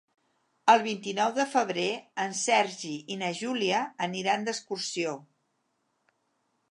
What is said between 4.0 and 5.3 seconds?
aniran d'excursió.